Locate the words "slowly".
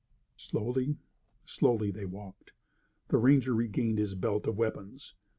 0.37-0.97, 1.45-1.91